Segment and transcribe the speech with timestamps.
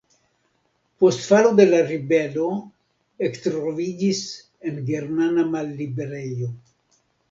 [1.03, 2.49] Post falo de la ribelo
[3.29, 4.25] ektroviĝis
[4.73, 6.55] en germana malliberejo.